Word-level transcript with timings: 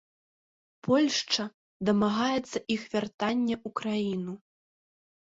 Польшча 0.85 1.43
дамагаецца 1.89 2.57
іх 2.75 2.81
вяртання 2.93 3.55
ў 3.57 3.69
краіну. 3.81 4.33